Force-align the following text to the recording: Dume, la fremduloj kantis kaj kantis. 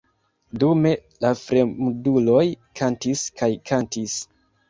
Dume, 0.61 0.93
la 1.25 1.29
fremduloj 1.41 2.45
kantis 2.81 3.23
kaj 3.43 3.53
kantis. 3.73 4.19